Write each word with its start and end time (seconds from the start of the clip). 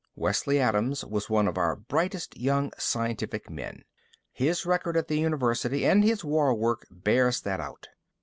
"Wesley 0.15 0.59
Adams 0.59 1.05
was 1.05 1.29
one 1.29 1.47
of 1.47 1.59
our 1.59 1.75
brightest 1.75 2.35
young 2.35 2.71
scientific 2.79 3.51
men. 3.51 3.83
His 4.33 4.65
record 4.65 4.97
at 4.97 5.07
the 5.09 5.19
university 5.19 5.85
and 5.85 6.03
his 6.03 6.25
war 6.25 6.55
work 6.55 6.87
bears 6.89 7.39
that 7.41 7.59
out. 7.59 7.87